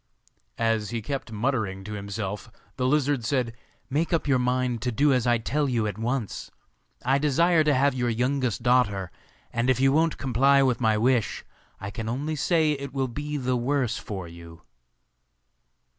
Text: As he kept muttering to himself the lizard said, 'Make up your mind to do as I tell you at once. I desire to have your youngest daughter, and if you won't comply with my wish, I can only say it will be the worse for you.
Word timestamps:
As 0.57 0.89
he 0.89 0.99
kept 0.99 1.31
muttering 1.31 1.83
to 1.83 1.93
himself 1.93 2.49
the 2.75 2.87
lizard 2.87 3.23
said, 3.23 3.53
'Make 3.87 4.11
up 4.11 4.27
your 4.27 4.39
mind 4.39 4.81
to 4.81 4.91
do 4.91 5.13
as 5.13 5.27
I 5.27 5.37
tell 5.37 5.69
you 5.69 5.85
at 5.85 5.99
once. 5.99 6.49
I 7.05 7.19
desire 7.19 7.63
to 7.63 7.73
have 7.75 7.93
your 7.93 8.09
youngest 8.09 8.63
daughter, 8.63 9.11
and 9.53 9.69
if 9.69 9.79
you 9.79 9.91
won't 9.91 10.17
comply 10.17 10.63
with 10.63 10.81
my 10.81 10.97
wish, 10.97 11.45
I 11.79 11.91
can 11.91 12.09
only 12.09 12.35
say 12.35 12.71
it 12.71 12.93
will 12.95 13.09
be 13.09 13.37
the 13.37 13.55
worse 13.55 13.99
for 13.99 14.27
you. 14.27 14.63